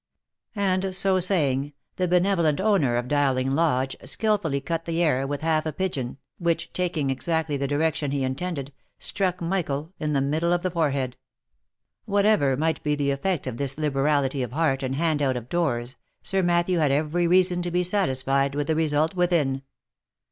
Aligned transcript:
And 0.55 0.95
so 0.95 1.19
saying, 1.19 1.73
the 1.97 2.07
benevolent 2.07 2.59
owner 2.59 2.95
of 2.95 3.07
Dowling 3.07 3.51
Lodge 3.51 3.95
skilfully 4.03 4.59
cut 4.59 4.85
the 4.85 5.03
air 5.03 5.27
with 5.27 5.41
half 5.41 5.63
a 5.67 5.71
pigeon, 5.71 6.17
which, 6.39 6.73
taking 6.73 7.11
exactly 7.11 7.55
the 7.55 7.67
direction 7.67 8.09
he 8.09 8.23
in 8.23 8.33
tended, 8.33 8.73
struck 8.97 9.41
Michael 9.41 9.93
in 9.99 10.13
the 10.13 10.19
middle 10.21 10.53
of 10.53 10.63
his 10.63 10.71
forehead. 10.73 11.17
Whatever 12.05 12.57
might 12.57 12.81
be 12.81 12.95
the 12.95 13.11
effect 13.11 13.45
of 13.45 13.57
this 13.57 13.77
liberality 13.77 14.41
of 14.41 14.53
heart 14.53 14.81
and 14.81 14.95
hand 14.95 15.21
out 15.21 15.37
of 15.37 15.49
doors, 15.49 15.97
Sir 16.23 16.41
Matthew 16.41 16.79
had 16.79 16.91
every 16.91 17.27
reason 17.27 17.61
to 17.61 17.69
be 17.69 17.83
satisfied 17.83 18.55
with 18.55 18.65
the 18.65 18.75
result 18.75 19.13
within. 19.13 19.61